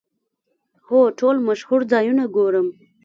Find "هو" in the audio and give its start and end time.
0.87-0.99